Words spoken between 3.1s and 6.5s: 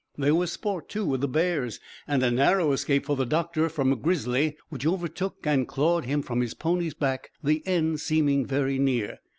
the doctor from a grizzly which overtook and clawed him from